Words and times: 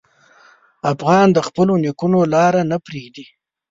افغان 0.91 1.27
د 1.33 1.39
خپلو 1.47 1.73
نیکونو 1.83 2.19
لار 2.33 2.53
نه 2.71 2.77
پرېږدي. 2.85 3.25